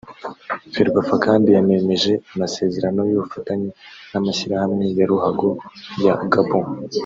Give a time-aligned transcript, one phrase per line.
[0.73, 3.69] Ferwafa kandi yanemeje amasezerano y’ubufatanye
[4.11, 5.49] n’amashyirahamwe ya ruhago
[6.05, 6.65] ya Gabon